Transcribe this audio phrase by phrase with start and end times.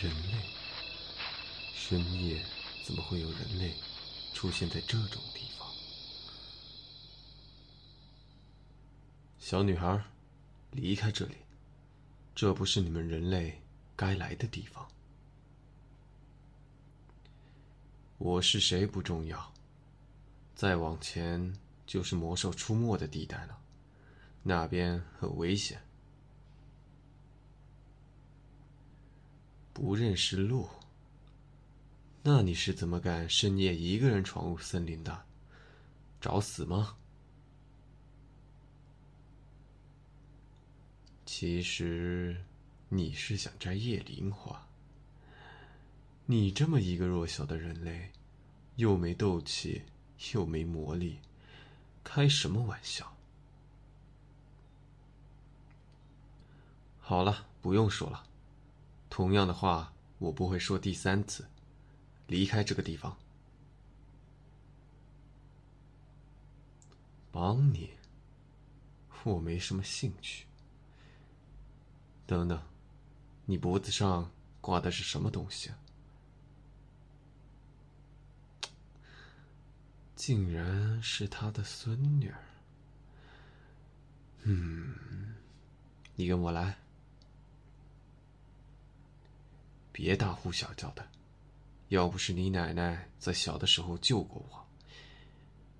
[0.00, 0.38] 人类？
[1.74, 2.42] 深夜
[2.84, 3.74] 怎么会有人类
[4.32, 5.68] 出现在这种地方？
[9.38, 10.02] 小女孩，
[10.72, 11.36] 离开这里，
[12.34, 13.62] 这不是你们人类
[13.94, 14.88] 该来的地方。
[18.18, 19.52] 我是谁不重要，
[20.54, 21.54] 再往前
[21.86, 23.58] 就是魔兽出没的地带了，
[24.42, 25.80] 那边很危险。
[29.74, 30.68] 不认识路，
[32.22, 35.24] 那你是怎么敢深夜一个人闯入森林的？
[36.20, 36.96] 找死吗？
[41.26, 42.44] 其实
[42.88, 44.66] 你是想摘夜灵花。
[46.26, 48.12] 你这么一个弱小的人类，
[48.76, 49.82] 又没斗气，
[50.32, 51.18] 又没魔力，
[52.04, 53.12] 开什么玩笑？
[57.00, 58.24] 好了，不用说了。
[59.14, 61.46] 同样的话，我不会说第三次。
[62.26, 63.16] 离开这个地方。
[67.30, 67.90] 帮你？
[69.22, 70.46] 我没什么兴趣。
[72.26, 72.60] 等等，
[73.44, 74.28] 你脖子上
[74.60, 75.78] 挂的是什么东西啊？
[80.16, 82.34] 竟然是他的孙女。
[84.42, 85.36] 嗯，
[86.16, 86.83] 你跟我来。
[89.96, 91.06] 别大呼小叫的，
[91.86, 94.66] 要不是你奶奶在小的时候救过我，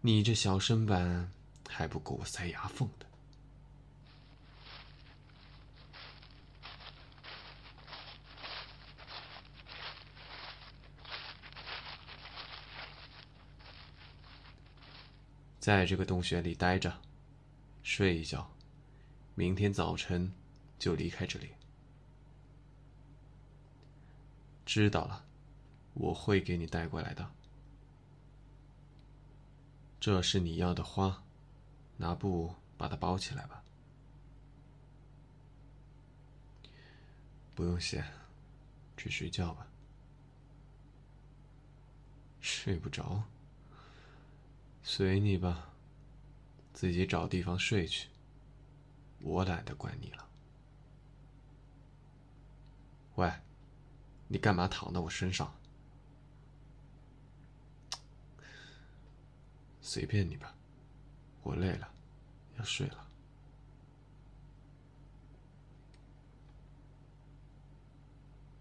[0.00, 1.30] 你这小身板
[1.68, 3.06] 还不够我塞牙缝的。
[15.60, 16.98] 在这个洞穴里待着，
[17.82, 18.50] 睡一觉，
[19.34, 20.32] 明天早晨
[20.78, 21.57] 就离开这里。
[24.68, 25.24] 知道了，
[25.94, 27.30] 我会给你带过来的。
[29.98, 31.24] 这是你要的花，
[31.96, 33.64] 拿布把它包起来吧。
[37.54, 38.04] 不用谢，
[38.94, 39.66] 去睡觉吧。
[42.42, 43.24] 睡不着，
[44.82, 45.70] 随你吧，
[46.74, 48.08] 自己找地方睡去。
[49.22, 50.28] 我懒得管你了。
[53.14, 53.32] 喂。
[54.28, 55.52] 你干嘛躺在我身上？
[59.80, 60.54] 随便你吧，
[61.42, 61.88] 我累了，
[62.58, 63.08] 要睡了。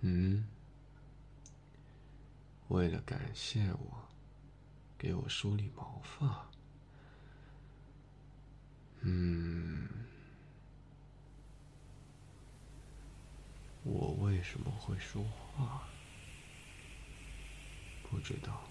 [0.00, 0.46] 嗯，
[2.68, 4.08] 为了感谢我，
[4.96, 6.48] 给我梳理毛发。
[9.00, 9.86] 嗯。
[13.82, 15.86] 我为什么会说话？
[18.02, 18.70] 不知道。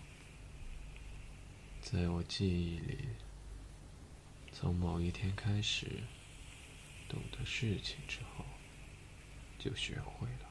[1.80, 3.09] 在我记忆里，
[4.52, 5.85] 从某一天开始，
[7.07, 8.44] 懂得事情之后，
[9.59, 10.50] 就学会了。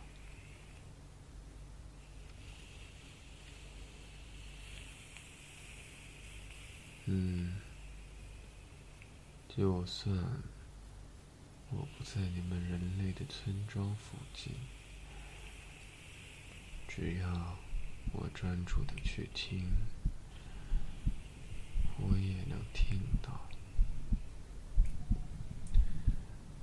[7.06, 7.56] 嗯，
[9.48, 10.16] 就算。
[11.70, 14.54] 我不在你们人类的村庄附近，
[17.00, 17.56] 只要
[18.12, 19.70] 我专注的去听，
[21.96, 23.40] 我也能听到。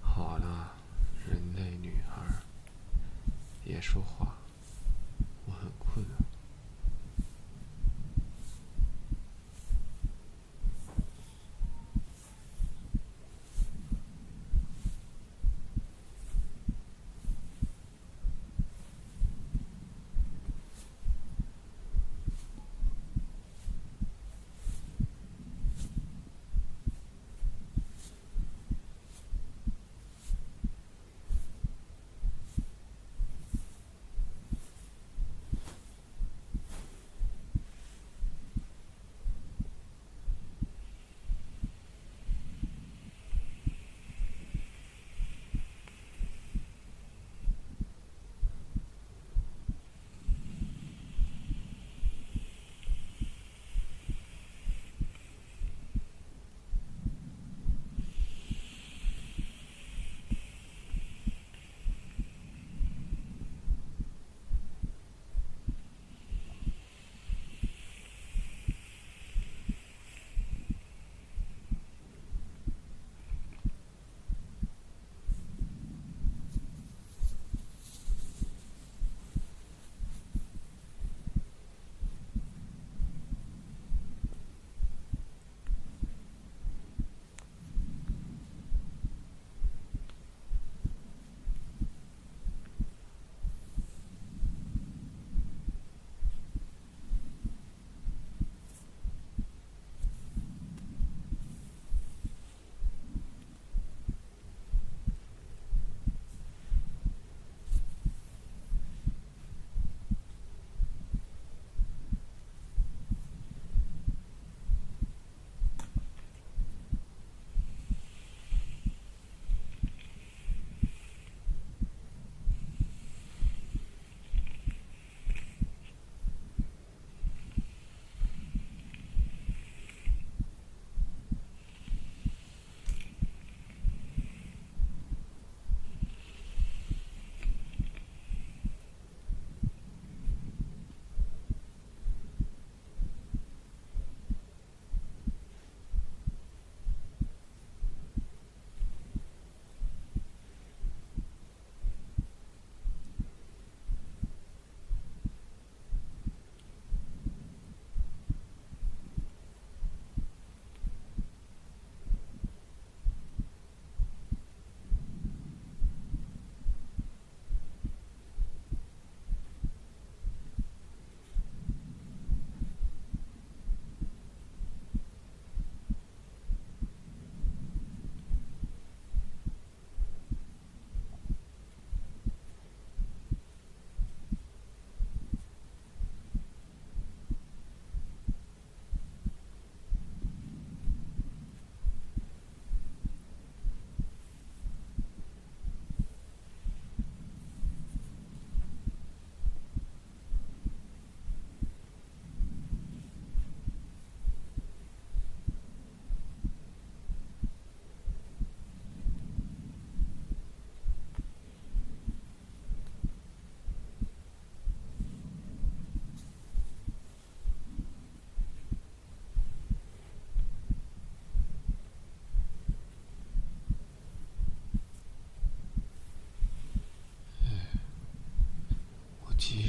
[0.02, 0.76] 好了，
[1.26, 2.22] 人类女孩，
[3.64, 4.36] 别说话，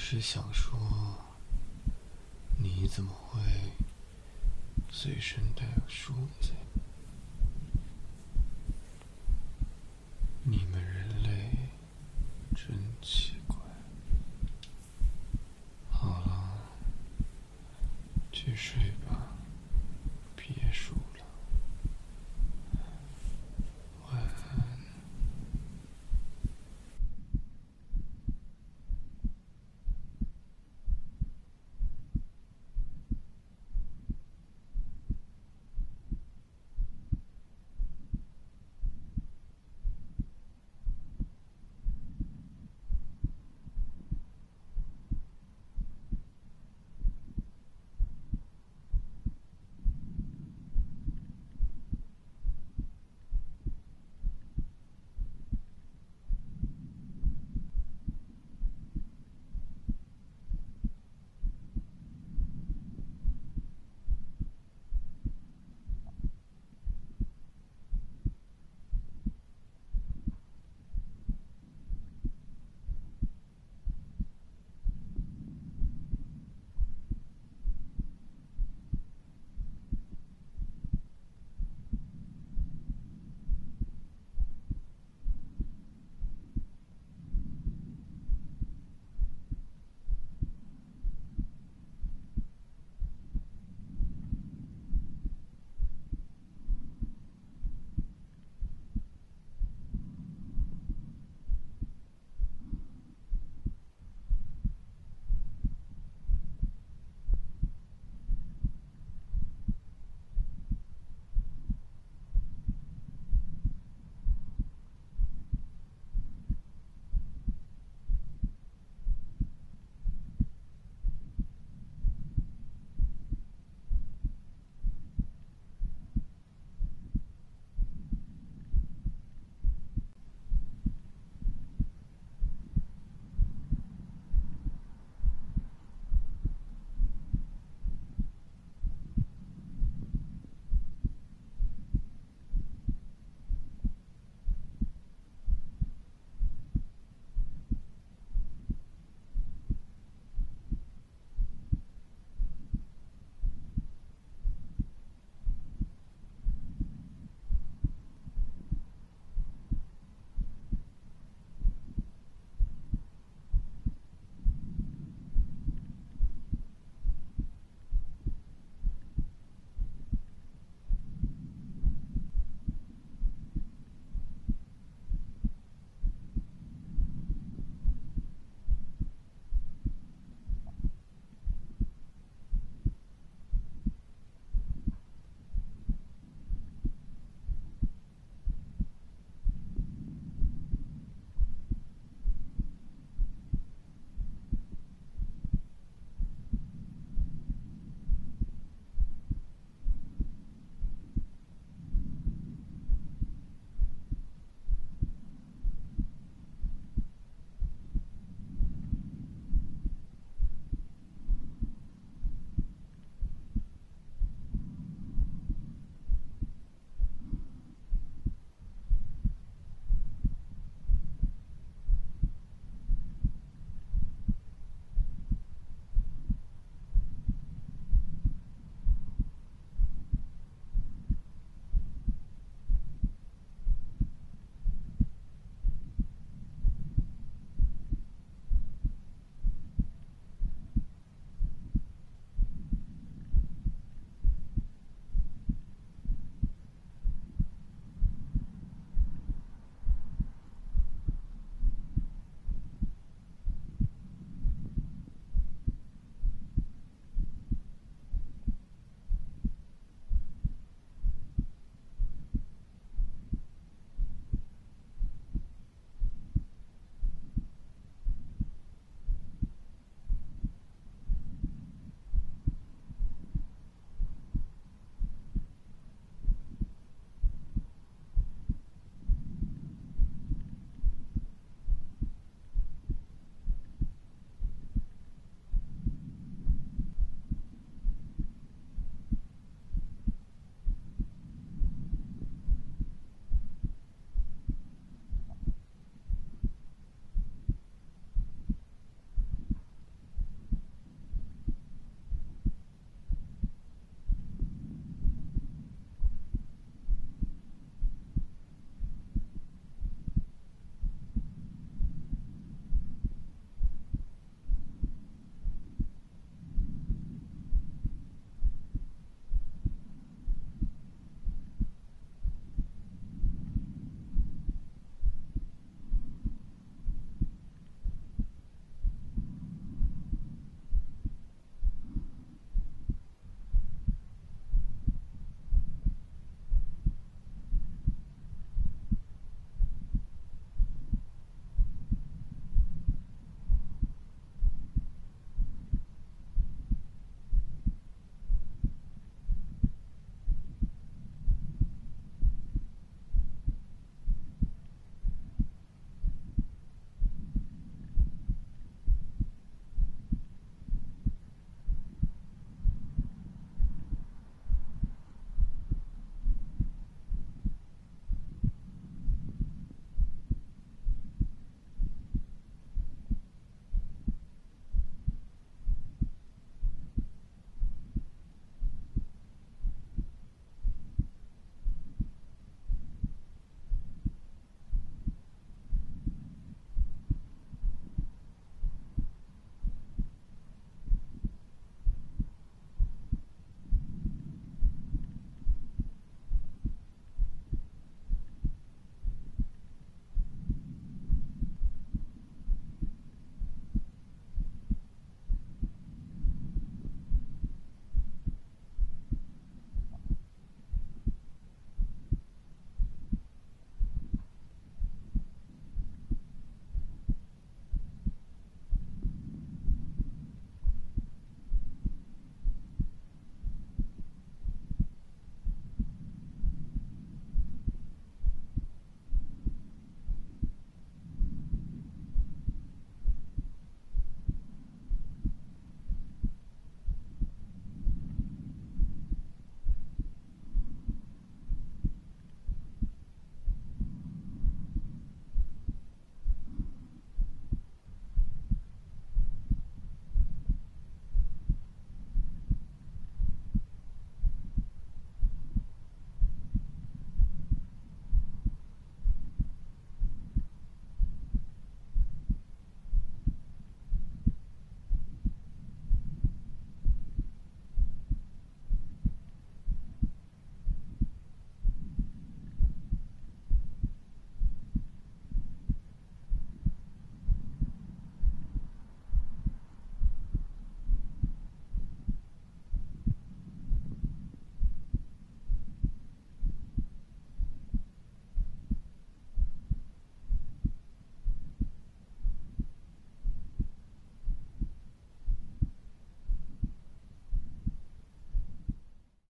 [0.09, 0.79] 是想说，
[2.57, 3.41] 你怎么会
[4.89, 6.13] 随身带有梳